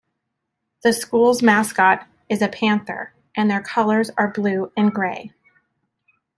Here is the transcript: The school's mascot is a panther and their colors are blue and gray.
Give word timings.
The 0.81 0.93
school's 0.93 1.43
mascot 1.43 2.07
is 2.27 2.41
a 2.41 2.47
panther 2.47 3.13
and 3.35 3.51
their 3.51 3.61
colors 3.61 4.09
are 4.17 4.29
blue 4.33 4.71
and 4.75 4.91
gray. 4.91 5.31